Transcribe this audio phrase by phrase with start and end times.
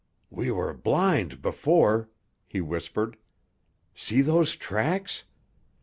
[0.31, 2.09] "We were blind before,"
[2.47, 3.17] he whispered.
[3.93, 5.25] "See those tracks?